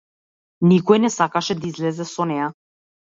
[0.71, 2.49] Никој не сакаше да излезе со неа.